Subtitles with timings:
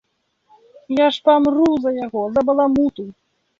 [0.99, 3.09] Я ж памру за яго, за баламуту.